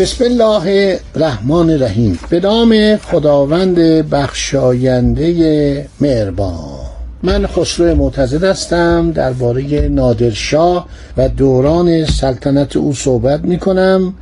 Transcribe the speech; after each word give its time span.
بسم 0.00 0.24
الله 0.24 0.98
الرحمن 1.14 1.70
الرحیم. 1.70 2.18
به 2.30 2.40
نام 2.40 2.96
خداوند 2.96 3.78
بخشاینده 4.10 5.88
مهربان. 6.00 6.54
من 7.22 7.46
خسرو 7.46 7.94
معتزد 7.94 8.44
هستم 8.44 9.12
درباره 9.12 9.88
نادرشاه 9.88 10.86
و 11.16 11.28
دوران 11.28 12.06
سلطنت 12.06 12.76
او 12.76 12.94
صحبت 12.94 13.40
می 13.40 13.58
کنم 13.58 14.14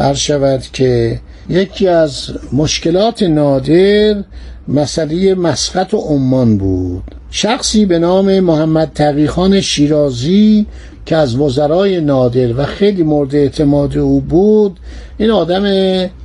عرض 0.00 0.18
شود 0.18 0.62
که 0.72 1.20
یکی 1.48 1.88
از 1.88 2.30
مشکلات 2.52 3.22
نادر 3.22 4.24
مسئله 4.68 5.34
مسقط 5.34 5.94
و 5.94 5.98
عمان 5.98 6.58
بود. 6.58 7.04
شخصی 7.36 7.86
به 7.86 7.98
نام 7.98 8.40
محمد 8.40 8.90
تقیخان 8.94 9.60
شیرازی 9.60 10.66
که 11.06 11.16
از 11.16 11.36
وزرای 11.36 12.00
نادر 12.00 12.60
و 12.60 12.64
خیلی 12.64 13.02
مورد 13.02 13.34
اعتماد 13.34 13.98
او 13.98 14.20
بود 14.20 14.80
این 15.18 15.30
آدم 15.30 15.64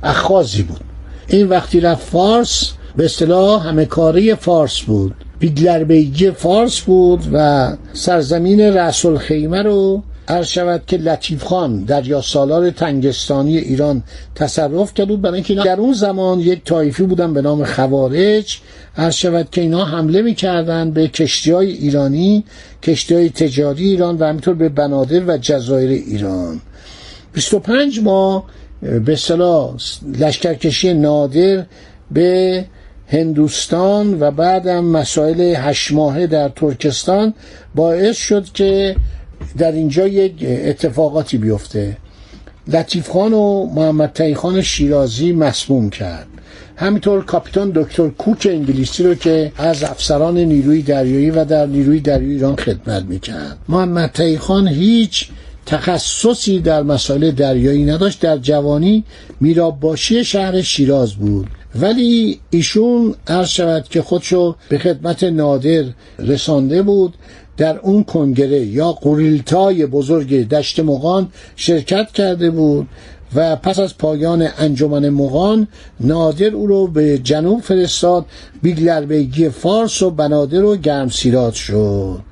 اخازی 0.02 0.62
بود. 0.62 0.80
این 1.28 1.48
وقتی 1.48 1.80
رفت 1.80 2.06
فارس 2.06 2.72
به 2.96 3.04
اصطلاح 3.04 3.68
همه 3.68 3.84
کاری 3.84 4.34
فارس 4.34 4.80
بود. 4.80 5.14
بیگلربیگی 5.38 6.30
فارس 6.30 6.80
بود 6.80 7.20
و 7.32 7.68
سرزمین 7.92 8.60
رسول 8.60 9.18
خیمه 9.18 9.62
رو 9.62 10.02
عرض 10.30 10.46
شود 10.46 10.82
که 10.86 10.96
لطیف 10.96 11.44
خان 11.44 11.84
دریا 11.84 12.20
سالار 12.20 12.70
تنگستانی 12.70 13.58
ایران 13.58 14.02
تصرف 14.34 14.94
کرد 14.94 15.08
بود 15.08 15.22
برای 15.22 15.34
اینکه 15.34 15.54
در 15.54 15.80
اون 15.80 15.92
زمان 15.92 16.40
یک 16.40 16.64
تایفی 16.64 17.02
بودن 17.02 17.32
به 17.32 17.42
نام 17.42 17.64
خوارج. 17.64 18.58
عرض 18.96 19.14
شود 19.14 19.50
که 19.50 19.60
اینا 19.60 19.84
حمله 19.84 20.22
می‌کردن 20.22 20.90
به 20.90 21.08
کشتی 21.08 21.50
های 21.50 21.70
ایرانی 21.70 22.44
کشتی 22.82 23.14
های 23.14 23.30
تجاری 23.30 23.84
ایران 23.84 24.18
و 24.18 24.24
همینطور 24.24 24.54
به 24.54 24.68
بنادر 24.68 25.24
و 25.26 25.38
جزایر 25.38 25.90
ایران. 25.90 26.60
25 27.32 28.00
ماه 28.00 28.44
به 29.04 29.16
صلاح 29.16 29.74
لشکرکشی 30.18 30.94
نادر 30.94 31.64
به 32.10 32.64
هندوستان 33.08 34.20
و 34.20 34.30
بعدم 34.30 34.84
مسائل 34.84 35.40
هشت 35.40 35.92
ماهه 35.92 36.26
در 36.26 36.48
ترکستان 36.48 37.34
باعث 37.74 38.16
شد 38.16 38.44
که 38.54 38.96
در 39.58 39.72
اینجا 39.72 40.06
یک 40.06 40.32
اتفاقاتی 40.42 41.38
بیفته. 41.38 41.96
لطیف 42.68 43.08
خان 43.08 43.32
و 43.32 43.66
محمد 43.66 44.12
تایی 44.12 44.34
خان 44.34 44.62
شیرازی 44.62 45.32
مسموم 45.32 45.90
کرد. 45.90 46.26
همینطور 46.76 47.24
کاپیتان 47.24 47.72
دکتر 47.74 48.08
کوک 48.08 48.48
انگلیسی 48.50 49.02
رو 49.02 49.14
که 49.14 49.52
از 49.56 49.84
افسران 49.84 50.38
نیروی 50.38 50.82
دریایی 50.82 51.30
و 51.30 51.44
در 51.44 51.66
نیروی 51.66 52.00
دریایی 52.00 52.34
ایران 52.34 52.56
خدمت 52.56 53.04
می‌کرد. 53.04 53.58
محمد 53.68 54.10
تایی 54.12 54.38
خان 54.38 54.68
هیچ 54.68 55.28
تخصصی 55.66 56.60
در 56.60 56.82
مسائل 56.82 57.30
دریایی 57.30 57.84
نداشت. 57.84 58.20
در 58.20 58.36
جوانی 58.36 59.04
میراباشی 59.40 60.24
شهر 60.24 60.62
شیراز 60.62 61.14
بود. 61.14 61.46
ولی 61.74 62.40
ایشون 62.50 63.14
عرض 63.26 63.48
شود 63.48 63.88
که 63.88 64.02
خودشو 64.02 64.56
به 64.68 64.78
خدمت 64.78 65.24
نادر 65.24 65.84
رسانده 66.18 66.82
بود. 66.82 67.14
در 67.60 67.78
اون 67.78 68.04
کنگره 68.04 68.60
یا 68.60 68.92
قریلتای 68.92 69.86
بزرگ 69.86 70.48
دشت 70.48 70.80
مغان 70.80 71.28
شرکت 71.56 72.12
کرده 72.12 72.50
بود 72.50 72.88
و 73.34 73.56
پس 73.56 73.78
از 73.78 73.98
پایان 73.98 74.48
انجمن 74.58 75.08
مغان 75.08 75.68
نادر 76.00 76.46
او 76.46 76.66
رو 76.66 76.86
به 76.86 77.18
جنوب 77.18 77.60
فرستاد 77.60 78.26
بیگلربیگی 78.62 79.48
فارس 79.48 80.02
و 80.02 80.10
بنادر 80.10 80.64
و 80.64 80.76
گرمسیرات 80.76 81.54
شد. 81.54 82.29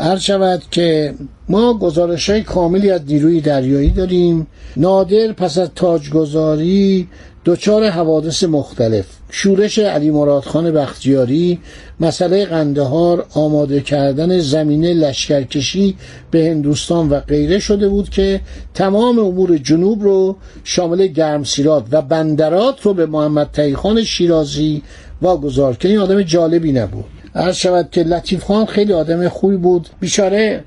عرض 0.00 0.20
شود 0.20 0.62
که 0.70 1.14
ما 1.48 1.74
گزارش 1.74 2.30
های 2.30 2.42
کاملی 2.42 2.90
از 2.90 3.00
نیروی 3.06 3.40
دریایی 3.40 3.90
داریم. 3.90 4.46
نادر 4.76 5.32
پس 5.32 5.58
از 5.58 5.70
تاجگذاری 5.74 7.08
دچار 7.44 7.88
حوادث 7.88 8.44
مختلف. 8.44 9.06
شورش 9.30 9.78
علی 9.78 10.10
مراد 10.10 10.44
خان 10.44 10.72
بختیاری 10.72 11.58
مسئله 12.00 12.46
قندهار 12.46 13.26
آماده 13.34 13.80
کردن 13.80 14.38
زمینه 14.38 14.94
لشکرکشی 14.94 15.96
به 16.30 16.44
هندوستان 16.44 17.08
و 17.08 17.20
غیره 17.20 17.58
شده 17.58 17.88
بود 17.88 18.10
که 18.10 18.40
تمام 18.74 19.18
امور 19.18 19.58
جنوب 19.58 20.02
رو 20.02 20.36
شامل 20.64 21.06
گرمسیرات 21.06 21.84
و 21.90 22.02
بندرات 22.02 22.82
رو 22.82 22.94
به 22.94 23.06
محمد 23.06 23.50
تایخان 23.52 24.04
شیرازی 24.04 24.82
واگذار 25.22 25.76
که 25.76 25.88
این 25.88 25.98
آدم 25.98 26.22
جالبی 26.22 26.72
نبود. 26.72 27.19
عرض 27.34 27.56
شود 27.56 27.88
که 27.90 28.02
لطیف 28.02 28.44
خان 28.44 28.66
خیلی 28.66 28.92
آدم 28.92 29.28
خوبی 29.28 29.56
بود. 29.56 29.88
بیچاره 30.00 30.64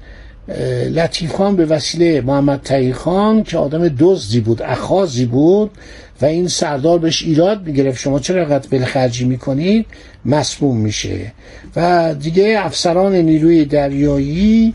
لطیف 0.91 1.35
خان 1.35 1.55
به 1.55 1.65
وسیله 1.65 2.21
محمد 2.21 2.61
تایی 2.61 2.93
خان 2.93 3.43
که 3.43 3.57
آدم 3.57 3.87
دزدی 3.99 4.39
بود 4.39 4.61
اخازی 4.61 5.25
بود 5.25 5.71
و 6.21 6.25
این 6.25 6.47
سردار 6.47 6.99
بهش 6.99 7.23
ایراد 7.23 7.67
می‌گرفت. 7.67 7.99
شما 7.99 8.19
چرا 8.19 8.39
اینقدر 8.39 8.67
بل 8.69 8.85
خرجی 8.85 9.25
می‌کنید؟ 9.25 9.85
مسموم 10.25 10.77
میشه. 10.77 11.31
و 11.75 12.15
دیگه 12.19 12.55
افسران 12.57 13.15
نیروی 13.15 13.65
دریایی 13.65 14.73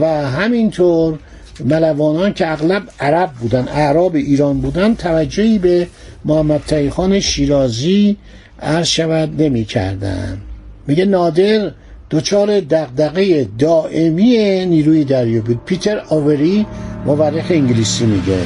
و 0.00 0.06
همینطور 0.06 1.18
ملوانان 1.64 2.32
که 2.32 2.52
اغلب 2.52 2.82
عرب 3.00 3.30
بودن 3.32 3.68
اعراب 3.68 4.14
ایران 4.14 4.60
بودن 4.60 4.94
توجهی 4.94 5.58
به 5.58 5.86
محمد 6.24 6.62
تایی 6.66 6.90
خان 6.90 7.20
شیرازی 7.20 8.16
عرض 8.62 8.86
شود 8.86 9.42
نمی 9.42 9.64
کردن. 9.64 10.38
میگه 10.86 11.04
نادر 11.04 11.72
دچار 12.10 12.60
دغدغه 12.60 13.44
دائمی 13.58 14.66
نیروی 14.66 15.04
دریایی 15.04 15.40
بود. 15.40 15.60
پیتر 15.64 16.02
آوری 16.08 16.66
مورخ 17.06 17.46
انگلیسی 17.50 18.06
میگه. 18.06 18.38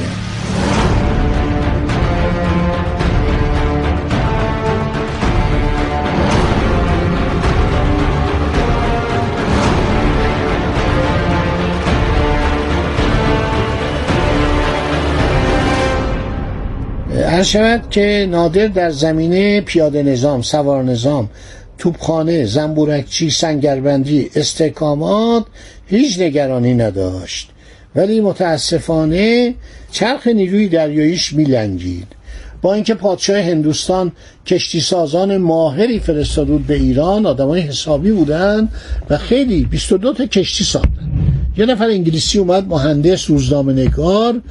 هر 17.27 17.43
شود 17.43 17.89
که 17.89 18.27
نادر 18.31 18.67
در 18.67 18.89
زمینه 18.89 19.61
پیاده 19.61 20.03
نظام 20.03 20.41
سوار 20.41 20.83
نظام 20.83 21.29
توپخانه 21.77 22.45
زنبورکچی 22.45 23.29
سنگربندی 23.29 24.29
استحکامات 24.35 25.45
هیچ 25.87 26.19
نگرانی 26.19 26.73
نداشت. 26.73 27.49
ولی 27.95 28.21
متاسفانه 28.21 29.55
چرخ 29.91 30.27
نیروی 30.27 30.67
دریاییش 30.67 31.33
میلنگید. 31.33 32.07
با 32.61 32.73
اینکه 32.73 32.93
پادشاه 32.93 33.39
هندوستان 33.39 34.11
کشتی 34.45 34.81
سازان 34.81 35.37
ماهری 35.37 35.99
فرستاد 35.99 36.47
بود 36.47 36.67
به 36.67 36.75
ایران 36.75 37.25
آدمای 37.25 37.61
حسابی 37.61 38.11
بودن 38.11 38.69
و 39.09 39.17
خیلی 39.17 39.65
22 39.65 40.13
تا 40.13 40.25
کشتی 40.25 40.63
ساختن. 40.63 41.11
یه 41.57 41.65
نفر 41.65 41.85
انگلیسی 41.85 42.39
اومد 42.39 42.67
مهندس 42.67 43.29
روزنامه 43.29 43.73
نگار 43.73 44.41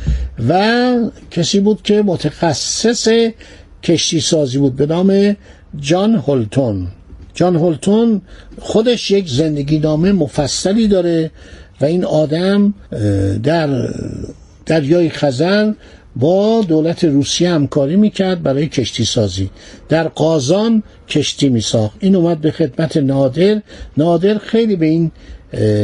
و 0.48 0.96
کسی 1.30 1.60
بود 1.60 1.82
که 1.82 2.02
متخصص 2.02 3.08
کشتی 3.82 4.20
سازی 4.20 4.58
بود 4.58 4.76
به 4.76 4.86
نام 4.86 5.36
جان 5.80 6.14
هولتون. 6.14 6.86
جان 7.36 7.56
هولتون 7.56 8.22
خودش 8.60 9.10
یک 9.10 9.28
زندگی 9.28 9.78
نامه 9.78 10.12
مفصلی 10.12 10.88
داره 10.88 11.30
و 11.80 11.84
این 11.84 12.04
آدم 12.04 12.74
در 13.42 13.88
دریای 14.66 15.10
خزر 15.10 15.72
با 16.16 16.64
دولت 16.68 17.04
روسیه 17.04 17.50
همکاری 17.50 17.96
می‌کرد 17.96 18.42
برای 18.42 18.66
کشتی 18.66 19.04
سازی 19.04 19.50
در 19.88 20.08
قازان 20.08 20.82
کشتی 21.08 21.48
میساخت. 21.48 21.96
این 22.00 22.16
اومد 22.16 22.40
به 22.40 22.50
خدمت 22.50 22.96
نادر. 22.96 23.62
نادر 23.96 24.38
خیلی 24.38 24.76
به 24.76 24.86
این 24.86 25.10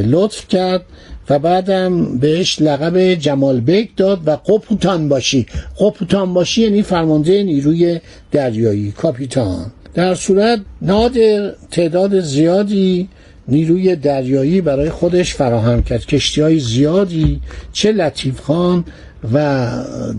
لطف 0.07 0.49
کرد 0.49 0.83
و 1.31 1.39
بعدم 1.39 2.19
بهش 2.19 2.61
لقب 2.61 3.15
جمال 3.15 3.61
بیک 3.61 3.91
داد 3.97 4.21
و 4.29 4.31
قپوتان 4.31 5.09
باشی. 5.09 5.47
قپوتان 5.79 6.35
باشی 6.35 6.63
یعنی 6.63 6.83
فرمانده 6.83 7.43
نیروی 7.43 8.01
دریایی. 8.31 8.93
کاپیتان. 8.93 9.73
در 9.94 10.15
صورت 10.15 10.61
نادر 10.83 11.53
تعداد 11.71 12.21
زیادی 12.21 13.09
نیروی 13.49 13.97
دریایی 13.97 14.61
برای 14.61 14.91
خودش 14.91 15.35
فراهم 15.35 15.83
کرد. 15.83 16.06
کشتی 16.06 16.41
های 16.41 16.59
زیادی 16.59 17.41
چه 17.73 17.93
لطیف 17.93 18.41
خان 18.41 18.85
و 19.33 19.69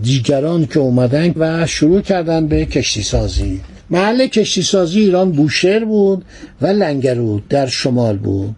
دیگران 0.02 0.66
که 0.66 0.78
اومدن 0.78 1.32
و 1.36 1.66
شروع 1.66 2.00
کردن 2.00 2.46
به 2.46 2.66
کشتی 2.66 3.02
سازی 3.02 3.60
محل 3.90 4.26
کشتی 4.26 4.62
سازی 4.62 5.00
ایران 5.00 5.32
بوشهر 5.32 5.84
بود 5.84 6.24
و 6.62 6.66
لنگرود 6.66 7.48
در 7.48 7.66
شمال 7.66 8.16
بود. 8.16 8.54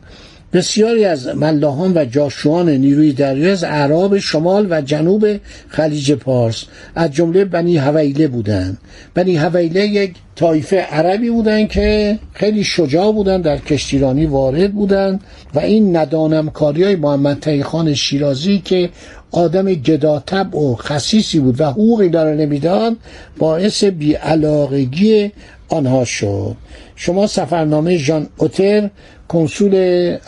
بسیاری 0.56 1.04
از 1.04 1.28
ملاحان 1.28 1.92
و 1.96 2.04
جاشوان 2.04 2.68
نیروی 2.68 3.12
دریایی 3.12 3.50
از 3.50 3.64
اعراب 3.64 4.18
شمال 4.18 4.66
و 4.70 4.80
جنوب 4.80 5.26
خلیج 5.68 6.12
پارس 6.12 6.64
از 6.94 7.10
جمله 7.10 7.44
بنی 7.44 7.76
هویله 7.76 8.28
بودند. 8.28 8.78
بنی 9.14 9.36
هویله 9.36 9.86
یک 9.86 10.14
طایفه 10.36 10.76
عربی 10.76 11.30
بودند 11.30 11.68
که 11.68 12.18
خیلی 12.32 12.64
شجاع 12.64 13.12
بودند 13.12 13.44
در 13.44 13.58
کشتیرانی 13.58 14.26
وارد 14.26 14.72
بودند 14.72 15.20
و 15.54 15.58
این 15.58 15.96
ندانمکاری 15.96 16.84
های 16.84 16.96
محمد 16.96 17.40
تایخان 17.40 17.94
شیرازی 17.94 18.58
که 18.64 18.90
آدم 19.30 19.74
گداتب 19.74 20.54
و 20.54 20.76
خصیصی 20.76 21.38
بود 21.38 21.60
و 21.60 21.64
حقوق 21.64 22.00
اینا 22.00 22.24
رو 22.24 22.34
نمی‌داد 22.34 22.96
باعث 23.38 23.84
بیعلاقگی 23.84 25.32
آنها 25.68 26.04
شد. 26.04 26.56
شما 26.96 27.26
سفرنامه 27.26 27.96
ژان 27.96 28.26
اوتر 28.36 28.90
کنسول 29.28 29.75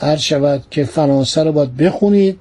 عرض 0.02 0.20
شود 0.20 0.62
که 0.70 0.84
فرانسه 0.84 1.42
رو 1.42 1.52
باید 1.52 1.76
بخونید 1.76 2.38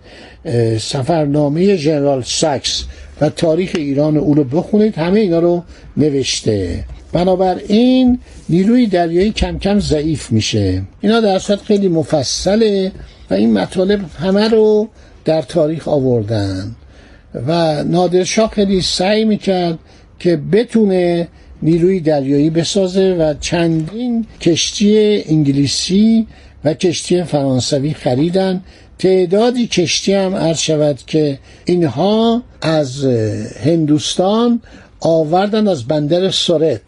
سفرنامه 0.80 1.76
ژنرال 1.76 2.22
ساکس 2.26 2.84
و 3.22 3.30
تاریخ 3.30 3.72
ایران 3.76 4.18
او 4.18 4.34
رو 4.34 4.44
بخونید 4.44 4.96
همه 4.96 5.20
اینا 5.20 5.40
رو 5.40 5.64
نوشته. 5.98 6.84
بنابراین 7.14 8.20
نیروی 8.50 8.88
دریایی 8.88 9.32
کم 9.32 9.60
کم 9.60 9.80
ضعیف 9.80 10.32
میشه. 10.32 10.82
اینا 11.02 11.20
در 11.20 11.40
صورت 11.40 11.62
خیلی 11.62 11.88
مفصله 11.88 12.92
و 13.30 13.34
این 13.34 13.54
مطالب 13.54 14.00
همه 14.20 14.48
رو 14.48 14.88
در 15.26 15.42
تاریخ 15.42 15.88
آوردن. 15.88 16.76
و 17.48 17.84
نادرشاه 17.84 18.50
خیلی 18.50 18.82
سعی 18.82 19.26
می‌کرد 19.26 19.80
که 20.20 20.38
بتونه 20.52 21.28
نیروی 21.62 22.00
دریایی 22.00 22.50
بسازه 22.50 23.14
و 23.14 23.34
چندین 23.40 24.26
کشتی 24.42 25.24
انگلیسی 25.26 26.28
و 26.66 26.74
کشتی 26.74 27.24
فرانسوی 27.24 27.94
خریدن. 27.94 28.62
تعدادی 29.00 29.68
کشتی 29.68 30.14
هم 30.14 30.36
عرض 30.36 30.60
شود 30.60 31.00
که 31.08 31.40
اینها 31.66 32.44
از 32.62 33.06
هندوستان 33.66 34.62
آوردن 35.00 35.68
از 35.68 35.84
بندر 35.84 36.32
سورت 36.32 36.82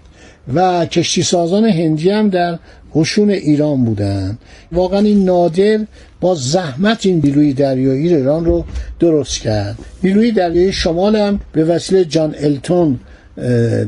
و 0.54 0.86
کشتی 0.86 1.24
سازان 1.24 1.66
هندی 1.66 2.10
هم 2.10 2.30
در 2.30 2.60
قشون 2.96 3.30
ایران 3.30 3.86
بودن. 3.86 4.38
واقعا 4.72 5.00
این 5.00 5.26
نادر 5.26 5.80
با 6.22 6.36
زحمت 6.36 7.06
این 7.06 7.22
نیروی 7.24 7.54
دریایی 7.54 8.16
ایران 8.16 8.46
رو 8.46 8.66
درست 9.00 9.40
کرد. 9.40 9.78
نیروی 10.04 10.32
دریایی 10.32 10.72
شمال 10.74 11.16
هم 11.16 11.40
به 11.52 11.64
وسیله 11.64 12.06
جان 12.06 12.36
التون 12.40 13.00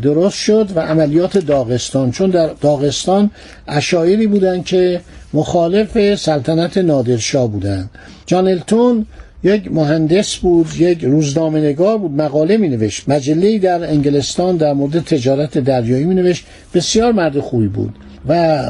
درست 0.01 0.36
شد 0.38 0.69
و 0.75 0.80
عملیات 0.80 1.38
داغستان 1.38 2.12
چون 2.12 2.30
در 2.30 2.50
داغستان 2.62 3.31
اشایری 3.68 4.27
بودند 4.27 4.65
که 4.65 5.01
مخالف 5.33 6.15
سلطنت 6.15 6.77
نادرشاه 6.77 7.48
بودند 7.48 7.89
جان 8.25 8.48
التون 8.48 9.06
یک 9.44 9.71
مهندس 9.71 10.36
بود 10.36 10.68
یک 10.80 11.03
روزنامه 11.03 11.59
نگار 11.59 11.98
بود 11.98 12.12
مقاله 12.12 12.57
می 12.57 12.69
نوشت 12.69 13.09
مجله 13.09 13.59
در 13.59 13.89
انگلستان 13.89 14.57
در 14.57 14.74
مورد 14.74 15.00
تجارت 15.00 15.57
دریایی 15.57 16.06
می 16.06 16.15
نوشت 16.15 16.45
بسیار 16.74 17.12
مرد 17.12 17.39
خوبی 17.39 17.68
بود. 17.68 17.95
و 18.27 18.63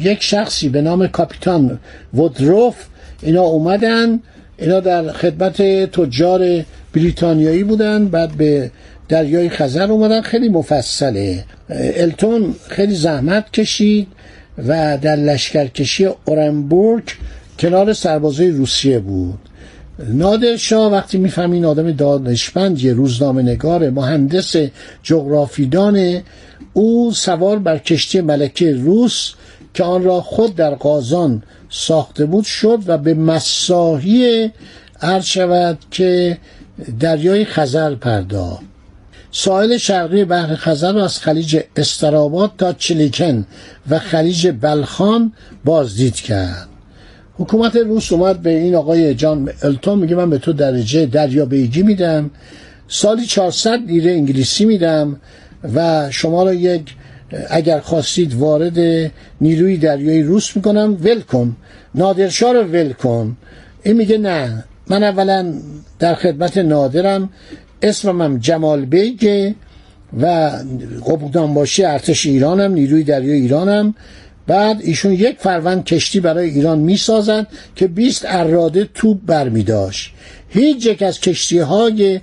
یک 0.00 0.22
شخصی 0.22 0.68
به 0.68 0.82
نام 0.82 1.06
کاپیتان 1.06 1.78
ودروف 2.14 2.74
اینا 3.22 3.42
اومدن 3.42 4.20
اینا 4.58 4.80
در 4.80 5.12
خدمت 5.12 5.62
تجار 5.92 6.64
بریتانیایی 6.94 7.64
بودن. 7.64 8.08
بعد 8.08 8.32
به 8.32 8.70
دریای 9.12 9.48
خزر 9.48 9.90
اومدن 9.92 10.20
خیلی 10.20 10.48
مفصله. 10.48 11.44
التون 11.68 12.54
خیلی 12.68 12.94
زحمت 12.94 13.52
کشید 13.52 14.08
و 14.68 14.98
در 15.02 15.16
لشکرکشی 15.16 16.08
اورنبورگ 16.24 17.04
کنار 17.58 17.92
سربازای 17.92 18.50
روسیه 18.50 18.98
بود. 18.98 19.38
نادر 20.08 20.56
شاه 20.56 20.92
وقتی 20.92 21.18
میفهم 21.18 21.52
این 21.52 21.64
آدم 21.64 21.92
دانشمند 21.92 22.80
یه 22.80 22.92
روزنامه 22.92 23.42
نگار 23.42 23.90
مهندس 23.90 24.56
جغرافیدان 25.02 26.20
او 26.72 27.12
سوار 27.14 27.58
بر 27.58 27.78
کشتی 27.78 28.20
ملکه 28.20 28.72
روس 28.72 29.32
که 29.74 29.84
آن 29.84 30.04
را 30.04 30.20
خود 30.20 30.56
در 30.56 30.74
قازان 30.74 31.42
ساخته 31.70 32.26
بود 32.26 32.44
شد 32.44 32.78
و 32.86 32.98
به 32.98 33.14
مساحی 33.14 34.50
عرض 35.00 35.24
شود 35.24 35.78
که 35.90 36.38
دریای 37.00 37.44
خزر 37.44 37.94
پرداخت. 37.94 38.71
ساحل 39.34 39.76
شرقی 39.76 40.24
بحر 40.24 40.54
خزر 40.54 40.98
از 40.98 41.18
خلیج 41.18 41.60
استراباد 41.76 42.52
تا 42.58 42.72
چلیکن 42.72 43.46
و 43.90 43.98
خلیج 43.98 44.48
بلخان 44.60 45.32
بازدید 45.64 46.14
کرد. 46.14 46.68
حکومت 47.38 47.76
روس 47.76 48.12
اومد 48.12 48.42
به 48.42 48.50
این 48.50 48.74
آقای 48.74 49.14
جان 49.14 49.50
التون 49.62 49.98
میگه 49.98 50.14
من 50.14 50.30
به 50.30 50.38
تو 50.38 50.52
درجه 50.52 51.06
دریا 51.06 51.44
بیگی 51.44 51.82
میدم. 51.82 52.30
سالی 52.88 53.26
400 53.26 53.80
لیره 53.86 54.12
انگلیسی 54.12 54.64
میدم 54.64 55.20
و 55.74 56.10
شما 56.10 56.42
را 56.42 56.54
یک 56.54 56.94
اگر 57.50 57.80
خواستید 57.80 58.34
وارد 58.34 59.10
نیروی 59.40 59.76
دریایی 59.76 60.22
روس 60.22 60.56
می‌کنم 60.56 60.96
ول 61.00 61.20
کن 61.20 61.56
نادرشاه 61.94 62.52
رو 62.52 62.62
ول 62.62 62.92
کن 62.92 63.36
این 63.82 63.96
میگه 63.96 64.18
نه 64.18 64.64
من 64.88 65.02
اولا 65.02 65.54
در 65.98 66.14
خدمت 66.14 66.58
نادرم. 66.58 67.28
اسمم 67.82 68.38
جمال 68.38 68.84
بیگه 68.84 69.54
و 70.20 70.50
قبودان 71.06 71.54
باشی 71.54 71.84
ارتش 71.84 72.26
ایرانم 72.26 72.72
نیروی 72.72 73.04
دریای 73.04 73.40
ایرانم. 73.40 73.94
بعد 74.46 74.80
ایشون 74.80 75.12
یک 75.12 75.36
فروند 75.38 75.84
کشتی 75.84 76.20
برای 76.20 76.50
ایران 76.50 76.78
می‌سازند 76.78 77.46
که 77.76 77.86
20 77.86 78.24
اراده 78.28 78.88
توپ 78.94 79.18
برمی 79.26 79.62
داشت 79.62 80.12
هیچ 80.48 80.86
یک 80.86 81.02
از 81.02 81.20
کشتی 81.20 81.58
های 81.58 82.20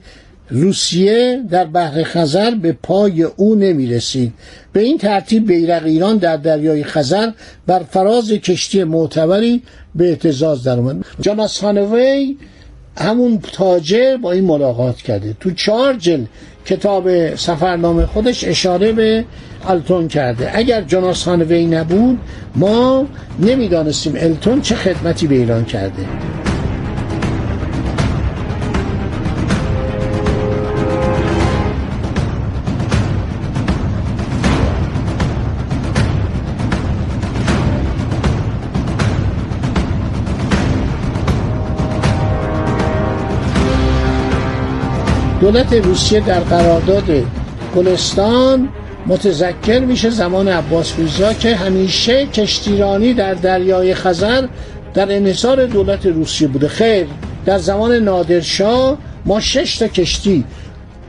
روسیه 0.49 1.43
در 1.49 1.65
بحر 1.65 2.03
خزر 2.03 2.51
به 2.51 2.71
پای 2.71 3.23
او 3.23 3.55
نمی 3.55 3.87
رسید 3.87 4.33
به 4.73 4.79
این 4.81 4.97
ترتیب 4.97 5.47
بیرق 5.47 5.85
ایران 5.85 6.17
در 6.17 6.37
دریای 6.37 6.83
خزر 6.83 7.31
بر 7.67 7.83
فراز 7.83 8.31
کشتی 8.31 8.83
معتبری 8.83 9.61
به 9.95 10.09
اعتزاز 10.09 10.67
اومد 10.67 11.05
جاناس 11.21 11.59
هانوی 11.59 12.37
همون 12.97 13.39
تاجر 13.53 14.17
با 14.17 14.31
این 14.31 14.45
ملاقات 14.45 14.97
کرده. 14.97 15.35
تو 15.39 15.51
چهار 15.51 15.93
جل 15.93 16.23
کتاب 16.65 17.35
سفرنامه 17.35 18.05
خودش 18.05 18.43
اشاره 18.43 18.91
به 18.91 19.25
التون 19.67 20.07
کرده. 20.07 20.51
اگر 20.57 20.81
جاناس 20.81 21.23
هانوی 21.23 21.65
نبود 21.65 22.19
ما 22.55 23.05
نمی‌دانستیم 23.39 24.13
التون 24.17 24.61
چه 24.61 24.75
خدمتی 24.75 25.27
به 25.27 25.35
ایران 25.35 25.65
کرده. 25.65 26.05
دولت 45.41 45.73
روسیه 45.73 46.19
در 46.19 46.39
قرارداد 46.39 47.25
گلستان 47.75 48.69
متذکر 49.07 49.79
میشه 49.79 50.09
زمان 50.09 50.47
عباس 50.47 50.99
میرزا 50.99 51.33
که 51.33 51.55
همیشه 51.55 52.25
کشتیرانی 52.25 53.13
در 53.13 53.33
دریای 53.33 53.93
خزر 53.93 54.47
در 54.93 55.15
انحصار 55.15 55.65
دولت 55.65 56.05
روسیه 56.05 56.47
بوده. 56.47 56.67
خیر 56.67 57.07
در 57.45 57.57
زمان 57.57 57.91
نادرشاه 57.91 58.97
ما 59.25 59.39
شش 59.39 59.77
تا 59.77 59.87
کشتی 59.87 60.43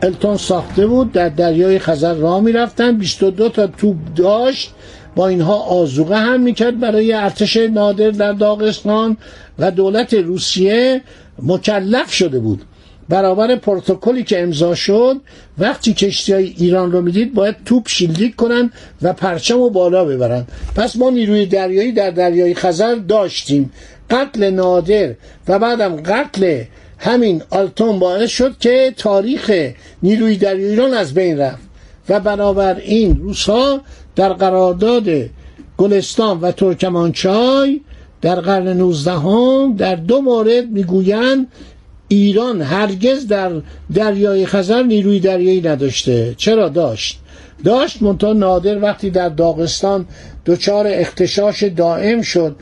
التون 0.02 0.36
ساخته 0.36 0.86
بود 0.86 1.12
در 1.12 1.28
دریای 1.28 1.78
خزر 1.78 2.14
راه 2.14 2.40
می‌رفتن. 2.40 2.96
22 2.96 3.48
تا 3.48 3.66
توپ 3.66 3.96
داشت 4.16 4.70
با 5.16 5.28
اینها 5.28 5.54
آزوقه 5.54 6.16
هم 6.16 6.40
می‌کرد 6.40 6.80
برای 6.80 7.12
ارتش 7.12 7.56
نادر 7.56 8.10
در 8.10 8.32
داغستان 8.32 9.16
و 9.58 9.70
دولت 9.70 10.14
روسیه 10.14 11.00
مکلف 11.42 12.12
شده 12.12 12.38
بود. 12.38 12.62
برابر 13.10 13.56
پروتکلی 13.56 14.22
که 14.22 14.42
امضا 14.42 14.74
شد 14.74 15.16
وقتی 15.58 15.94
کشتی 15.94 16.32
های 16.32 16.44
ایران 16.44 16.92
رو 16.92 17.00
می‌دید 17.00 17.34
باید 17.34 17.56
توپ 17.64 17.88
شلیک 17.88 18.36
کنن 18.36 18.70
و 19.02 19.12
پرچم 19.12 19.58
رو 19.58 19.70
بالا 19.70 20.04
ببرن. 20.04 20.46
پس 20.76 20.96
ما 20.96 21.10
نیروی 21.10 21.46
دریایی 21.46 21.92
در 21.92 22.10
دریای 22.10 22.54
خزر 22.54 22.94
داشتیم. 22.94 23.72
قتل 24.10 24.50
نادر 24.50 25.14
و 25.48 25.58
بعدم 25.58 25.96
قتل 25.96 26.62
همین 26.98 27.42
آلتون 27.50 27.98
باعث 27.98 28.30
شد 28.30 28.58
که 28.58 28.94
تاریخ 28.96 29.70
نیروی 30.02 30.36
دریایی 30.36 30.70
ایران 30.70 30.94
از 30.94 31.14
بین 31.14 31.38
رفت. 31.38 31.70
و 32.08 32.20
بنابراین 32.20 33.16
روس 33.16 33.48
ها 33.48 33.80
در 34.16 34.32
قرارداد 34.32 35.04
گلستان 35.76 36.40
و 36.40 36.52
ترکمانچای 36.52 37.80
در 38.22 38.40
قرن 38.40 38.68
نوزدهم 38.76 39.76
در 39.76 39.96
دو 39.96 40.20
مورد 40.20 40.70
می‌گویند 40.70 41.46
ایران 42.12 42.62
هرگز 42.62 43.26
در 43.26 43.52
دریای 43.94 44.46
خزر 44.46 44.82
نیروی 44.82 45.20
دریایی 45.20 45.60
نداشته. 45.60 46.34
چرا 46.36 46.68
داشت؟ 46.68 47.18
داشت 47.64 48.02
منتها 48.02 48.32
نادر 48.32 48.78
وقتی 48.78 49.10
در 49.10 49.28
داغستان 49.28 50.06
دچار 50.46 50.86
اختشاش 50.86 51.62
دائم 51.62 52.22
شد. 52.22 52.56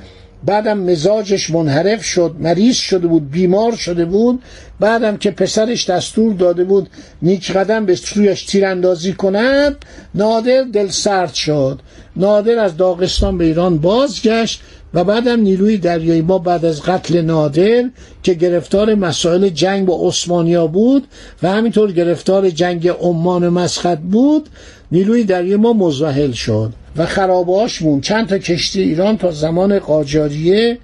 بعدم 0.44 0.78
مزاجش 0.78 1.50
منحرف 1.50 2.04
شد 2.04 2.36
مریض 2.38 2.76
شده 2.76 3.06
بود 3.06 3.30
بیمار 3.30 3.76
شده 3.76 4.04
بود. 4.04 4.42
بعدم 4.80 5.16
که 5.16 5.30
پسرش 5.30 5.90
دستور 5.90 6.32
داده 6.32 6.64
بود 6.64 6.88
نیک 7.22 7.52
قدم 7.52 7.86
به 7.86 7.94
سویش 7.94 8.42
تیراندازی 8.42 9.12
کند 9.12 9.76
نادر 10.14 10.62
دل 10.72 10.88
سرد 10.88 11.34
شد. 11.34 11.80
نادر 12.16 12.58
از 12.58 12.76
داغستان 12.76 13.38
به 13.38 13.44
ایران 13.44 13.78
بازگشت 13.78 14.60
و 14.94 15.04
بعدم 15.04 15.40
نیروی 15.40 15.78
دریایی 15.78 16.20
ما 16.20 16.38
بعد 16.38 16.64
از 16.64 16.82
قتل 16.82 17.20
نادر 17.20 17.90
که 18.22 18.34
گرفتار 18.34 18.94
مسائل 18.94 19.48
جنگ 19.48 19.86
با 19.86 20.08
عثمانیا 20.08 20.66
بود 20.66 21.06
و 21.42 21.50
همینطور 21.50 21.92
گرفتار 21.92 22.50
جنگ 22.50 22.88
عمان 22.88 23.48
مسخط 23.48 23.98
بود 23.98 24.48
نیروی 24.92 25.24
دریایی 25.24 25.56
ما 25.56 25.72
مزاحل 25.72 26.32
شد. 26.32 26.72
و 26.98 27.06
خراباش 27.06 27.82
چند 28.02 28.28
تا 28.28 28.38
کشتی 28.38 28.82
ایران 28.82 29.18
تا 29.18 29.30
زمان 29.30 29.78
قاجاریه 29.78 30.78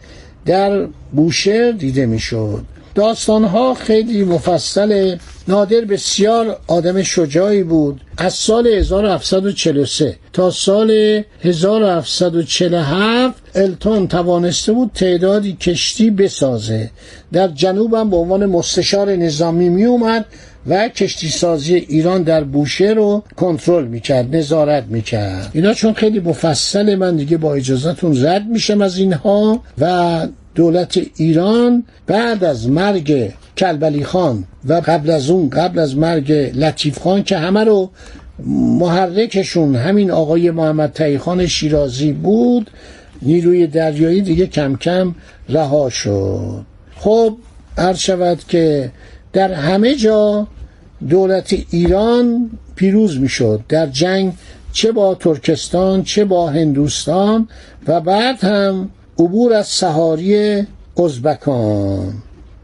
در 0.47 0.87
بوشهر 1.12 1.73
دیده 1.73 2.06
می‌شد. 2.06 2.64
داستانها 2.94 3.75
خیلی 3.75 4.25
مفصل. 4.25 5.16
نادر 5.49 5.80
بسیار 5.80 6.56
آدم 6.66 7.02
شجاعی 7.02 7.62
بود. 7.62 8.00
از 8.16 8.35
سال 8.35 8.66
1743 8.66 10.16
تا 10.33 10.50
سال 10.50 11.23
1747 11.42 13.42
التون 13.54 14.09
توانسته 14.09 14.73
بود 14.73 14.90
تعدادی 14.94 15.52
کشتی 15.52 16.11
بسازه. 16.11 16.90
در 17.33 17.49
جنوبم 17.49 18.11
به 18.11 18.16
عنوان 18.16 18.47
مستشار 18.47 19.16
نظامی 19.16 19.68
می 19.68 19.85
اومد 19.85 20.26
و 20.66 20.88
کشتی 20.88 21.28
سازی 21.28 21.75
ایران 21.75 22.23
در 22.23 22.44
بوشه 22.44 22.88
رو 22.88 23.23
کنترل 23.37 23.85
می‌کرد 23.85 24.37
نظارت 24.37 24.85
می‌کرد. 24.85 25.50
اینا 25.52 25.75
چون 25.75 25.92
خیلی 25.92 26.21
مفصل 26.21 26.94
من 26.94 27.16
دیگه 27.16 27.37
با 27.37 27.54
اجازهتون 27.54 28.26
رد 28.26 28.47
میشم 28.47 28.80
از 28.80 28.99
اینها 28.99 29.62
و 29.80 30.26
دولت 30.54 31.00
ایران 31.16 31.85
بعد 32.06 32.44
از 32.44 32.68
مرگ 32.68 33.33
کلبلی 33.56 34.04
خان 34.04 34.44
و 34.68 34.73
قبل 34.73 35.11
از 35.11 35.30
اون 35.30 35.50
قبل 35.50 35.78
از 35.78 35.97
مرگ 35.97 36.33
لطیف 36.33 36.99
خان 36.99 37.23
که 37.23 37.38
همه 37.38 37.64
رو 37.64 37.90
محرکشون 38.78 39.76
همین 39.76 40.11
آقای 40.11 40.50
محمد 40.50 40.92
تایخان 40.92 41.47
شیرازی 41.47 42.12
بود 42.12 42.71
نیروی 43.23 43.66
دریایی 43.66 44.21
دیگه 44.21 44.47
کم 44.47 44.76
کم 44.76 45.14
رها 45.49 45.90
شد. 45.90 46.64
خب 46.97 47.37
عرض 47.78 47.99
شود 47.99 48.38
که 48.49 48.90
در 49.33 49.52
همه 49.52 49.94
جا 49.94 50.47
دولت 51.08 51.54
ایران 51.70 52.50
پیروز 52.75 53.20
می‌شد. 53.20 53.61
در 53.68 53.87
جنگ 53.87 54.32
چه 54.73 54.92
با 54.92 55.14
ترکستان 55.14 56.02
چه 56.02 56.25
با 56.25 56.50
هندوستان 56.50 57.49
و 57.87 58.00
بعد 58.00 58.44
هم 58.44 58.90
عبور 59.18 59.52
از 59.52 59.66
سهاری 59.66 60.62
ازبکان. 60.96 62.14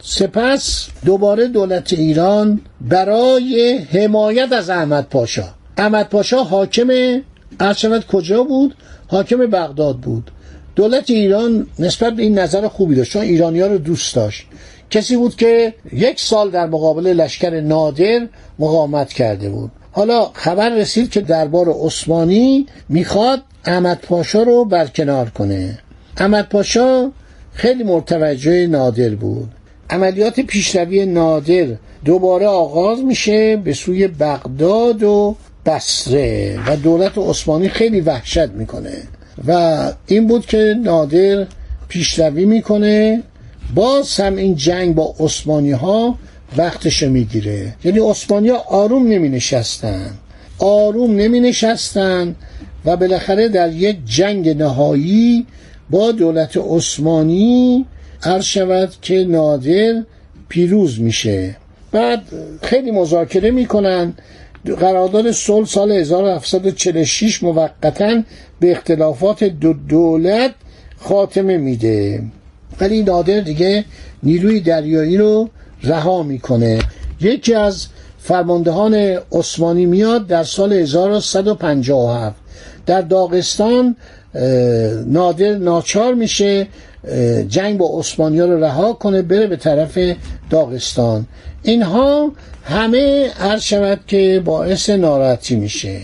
سپس 0.02 0.88
دوباره 1.04 1.46
دولت 1.46 1.92
ایران 1.92 2.60
برای 2.80 3.78
حمایت 3.78 4.52
از 4.52 4.70
احمد 4.70 5.06
پاشا. 5.08 5.48
احمد 5.76 6.08
پاشا 6.08 6.44
حاکم 6.44 6.88
ارشمت 7.60 8.06
کجا 8.06 8.44
بود؟ 8.44 8.74
حاکم 9.08 9.36
بغداد 9.36 9.96
بود. 9.96 10.30
دولت 10.76 11.10
ایران 11.10 11.66
نسبت 11.78 12.12
به 12.12 12.22
این 12.22 12.38
نظر 12.38 12.68
خوبی 12.68 12.94
داشت 12.94 13.12
چون 13.12 13.22
ایرانی 13.22 13.60
ها 13.60 13.66
رو 13.66 13.78
دوست 13.78 14.14
داشت. 14.14 14.46
کسی 14.90 15.16
بود 15.16 15.36
که 15.36 15.74
یک 15.92 16.20
سال 16.20 16.50
در 16.50 16.66
مقابل 16.66 17.06
لشکر 17.06 17.60
نادر 17.60 18.28
مقاومت 18.58 19.12
کرده 19.12 19.50
بود. 19.50 19.70
حالا 19.92 20.30
خبر 20.32 20.68
رسید 20.68 21.10
که 21.10 21.20
دربار 21.20 21.68
عثمانی 21.68 22.66
می‌خواد 22.88 23.42
احمد 23.64 24.00
پاشا 24.00 24.42
رو 24.42 24.64
برکنار 24.64 25.30
کنه. 25.30 25.78
احمد 26.16 26.48
پاشا 26.48 27.10
خیلی 27.52 27.84
مرتوجه 27.84 28.66
نادر 28.66 29.08
بود. 29.08 29.48
عملیات 29.90 30.40
پیشروی 30.40 31.06
نادر 31.06 31.66
دوباره 32.04 32.46
آغاز 32.46 33.04
میشه 33.04 33.56
به 33.56 33.72
سوی 33.72 34.08
بغداد 34.08 35.02
و 35.02 35.36
بصره 35.66 36.58
و 36.66 36.76
دولت 36.76 37.18
عثمانی 37.18 37.68
خیلی 37.68 38.00
وحشت 38.00 38.48
می‌کنه. 38.48 38.92
و 39.46 39.92
این 40.06 40.26
بود 40.26 40.46
که 40.46 40.74
نادر 40.84 41.46
پیشروی 41.88 42.44
می‌کنه 42.44 43.22
باز 43.74 44.20
هم 44.20 44.36
این 44.36 44.54
جنگ 44.54 44.94
با 44.94 45.14
عثمانی 45.20 45.72
ها 45.72 46.18
وقتش 46.56 47.02
می‌گیره. 47.02 47.74
یعنی 47.84 47.98
عثمانی 47.98 48.48
ها 48.48 48.56
آروم 48.56 49.06
نمی 49.06 49.28
نشستن 49.28 50.10
آروم 50.58 51.16
نمی 51.16 51.40
نشستن 51.40 52.36
و 52.84 52.96
بالاخره 52.96 53.48
در 53.48 53.72
یک 53.72 53.96
جنگ 54.04 54.48
نهایی 54.48 55.46
با 55.90 56.12
دولت 56.12 56.56
عثمانی 56.56 57.86
عرض 58.22 58.44
شود 58.44 58.92
که 59.02 59.24
نادر 59.24 60.02
پیروز 60.48 61.00
میشه. 61.00 61.56
بعد 61.92 62.22
خیلی 62.62 62.90
مذاکره 62.90 63.50
می‌کنن. 63.50 64.14
قرارداد 64.80 65.30
صلح 65.30 65.66
سال 65.66 65.92
1746 65.92 67.42
موقتا 67.42 68.22
به 68.60 68.70
اختلافات 68.70 69.44
دو 69.44 69.72
دولت 69.72 70.54
خاتمه 70.98 71.56
میده. 71.56 72.22
ولی 72.80 73.02
نادر 73.02 73.40
دیگه 73.40 73.84
نیروی 74.22 74.60
دریایی 74.60 75.16
رو 75.16 75.48
رها 75.82 76.22
می‌کنه. 76.22 76.78
یکی 77.20 77.54
از 77.54 77.86
فرماندهان 78.18 78.94
عثمانی 79.32 79.86
میاد 79.86 80.26
در 80.26 80.44
سال 80.44 80.72
1157 80.72 82.36
در 82.86 83.00
داغستان 83.00 83.96
نادر 85.06 85.54
ناچار 85.54 86.14
میشه 86.14 86.66
جنگ 87.48 87.78
با 87.78 87.98
عثمانی 87.98 88.40
رو 88.40 88.64
رها 88.64 88.92
کنه 88.92 89.22
بره 89.22 89.46
به 89.46 89.56
طرف 89.56 89.98
داغستان. 90.50 91.26
اینها 91.62 92.32
همه 92.64 93.30
عرض 93.40 93.62
شود 93.62 94.00
که 94.06 94.42
باعث 94.44 94.90
ناراحتی 94.90 95.56
میشه. 95.56 96.00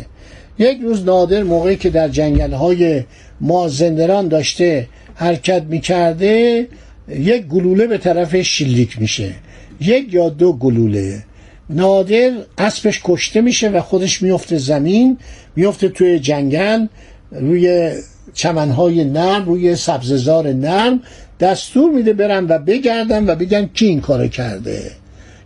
یک 0.58 0.78
روز 0.82 1.04
نادر 1.04 1.42
موقعی 1.42 1.76
که 1.76 1.90
در 1.90 2.08
جنگل 2.08 2.52
های 2.52 3.04
مازندران 3.40 4.28
داشته 4.28 4.88
حرکت 5.16 5.62
می‌کرده 5.62 6.68
یک 7.08 7.42
گلوله 7.46 7.87
به 7.87 7.99
طرف 7.99 8.42
شلیک 8.42 9.00
میشه. 9.00 9.35
یک 9.80 10.14
یا 10.14 10.28
دو 10.28 10.52
گلوله. 10.52 11.23
نادر 11.70 12.32
اسبش 12.58 13.00
کشته 13.04 13.40
میشه 13.40 13.68
و 13.68 13.80
خودش 13.80 14.23
میفته 14.23 14.58
زمین 14.58 15.18
میفته 15.56 15.88
توی 15.88 16.18
جنگل 16.18 16.87
روی 17.32 17.92
چمنهای 18.35 19.04
نرم 19.04 19.44
روی 19.46 19.76
سبززار 19.76 20.52
نرم 20.52 21.00
دستور 21.40 21.90
میده 21.92 22.12
برن 22.12 22.46
و 22.49 22.58
بگردن 22.58 23.30
و 23.30 23.35
بگن 23.35 23.70
کی 23.75 23.87
این 23.87 24.00
کار 24.00 24.28
کرده. 24.28 24.90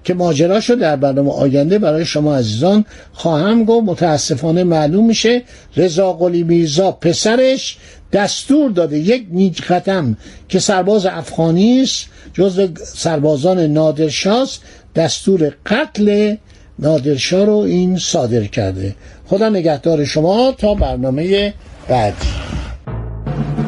که 0.04 0.14
ماجراشو 0.14 0.74
در 0.74 0.96
برنامه 0.96 1.32
آینده 1.32 1.78
برای 1.78 2.04
شما 2.04 2.36
عزیزان 2.36 2.84
خواهم 3.12 3.64
گفت. 3.64 3.88
متاسفانه 3.88 4.64
معلوم 4.64 5.06
میشه 5.06 5.42
رضا 5.76 6.12
قلی 6.12 6.42
میرزا 6.42 6.92
پسرش 6.92 7.78
دستور 8.12 8.70
داده 8.70 8.98
یک 8.98 9.26
نیج 9.30 9.62
ختم 9.62 10.16
که 10.48 10.58
سرباز 10.58 11.06
افغانی 11.06 11.82
است 11.82 12.06
جز 12.34 12.68
سربازان 12.84 13.58
نادرشاست 13.58 14.62
دستور 14.94 15.54
قتل 15.66 16.36
نادرشاه 16.78 17.44
رو 17.44 17.56
این 17.56 17.98
صادر 17.98 18.44
کرده. 18.44 18.94
خدا 19.26 19.48
نگهدار 19.48 20.04
شما 20.04 20.52
تا 20.58 20.74
برنامه 20.74 21.54
بعدی. 21.88 22.26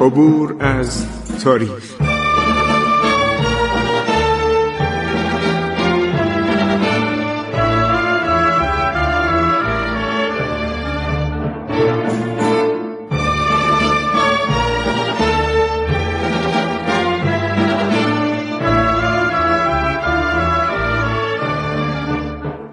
عبور 0.00 0.56
از 0.60 1.04
تاریخ. 1.44 1.91